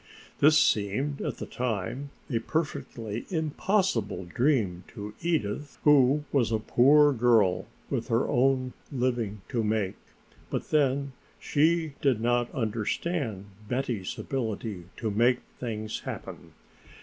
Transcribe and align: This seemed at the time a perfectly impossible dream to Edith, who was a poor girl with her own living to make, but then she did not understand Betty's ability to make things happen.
This 0.39 0.57
seemed 0.57 1.21
at 1.21 1.37
the 1.37 1.45
time 1.45 2.09
a 2.27 2.39
perfectly 2.39 3.27
impossible 3.29 4.25
dream 4.25 4.83
to 4.95 5.13
Edith, 5.21 5.77
who 5.83 6.23
was 6.31 6.51
a 6.51 6.57
poor 6.57 7.13
girl 7.13 7.67
with 7.91 8.07
her 8.07 8.27
own 8.27 8.73
living 8.91 9.41
to 9.49 9.63
make, 9.63 9.93
but 10.49 10.71
then 10.71 11.11
she 11.39 11.93
did 12.01 12.19
not 12.19 12.51
understand 12.51 13.45
Betty's 13.69 14.17
ability 14.17 14.85
to 14.97 15.11
make 15.11 15.41
things 15.59 15.99
happen. 15.99 16.53